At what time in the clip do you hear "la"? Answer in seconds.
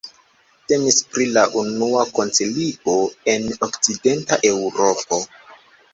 1.35-1.43